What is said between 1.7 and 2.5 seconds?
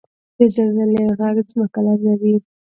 لړزوي.